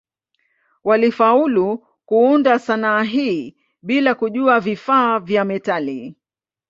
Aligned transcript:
Walifaulu 0.83 1.87
kuunda 2.05 2.59
sanaa 2.59 3.03
hii 3.03 3.55
bila 3.83 4.15
kujua 4.15 4.59
vifaa 4.59 5.19
vya 5.19 5.45
metali. 5.45 6.15